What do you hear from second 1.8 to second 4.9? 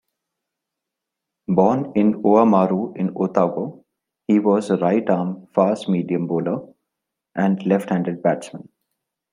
in Oamaru in Otago, he was a